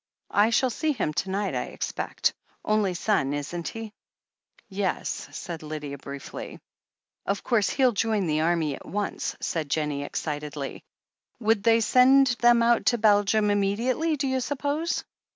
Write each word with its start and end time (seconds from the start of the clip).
"I 0.33 0.49
shall 0.49 0.71
see 0.71 0.93
him 0.93 1.13
to 1.13 1.29
night, 1.29 1.53
I 1.53 1.65
expect. 1.65 2.33
Only 2.65 2.95
son, 2.95 3.33
isn't 3.35 3.67
he?" 3.67 3.93
"Yes," 4.67 5.27
said 5.31 5.61
Lydia 5.61 5.99
briefly. 5.99 6.59
"Of 7.27 7.43
course, 7.43 7.69
he'll 7.69 7.91
join 7.91 8.25
the 8.25 8.41
army 8.41 8.73
at 8.73 8.83
once," 8.87 9.35
said 9.41 9.69
Jennie 9.69 10.01
excitedly. 10.01 10.83
"Would 11.39 11.61
they 11.61 11.81
send 11.81 12.35
them 12.39 12.63
out 12.63 12.87
to 12.87 12.97
Belgium 12.97 13.51
immediately, 13.51 14.15
do 14.17 14.27
you 14.27 14.39
suppose?" 14.39 15.03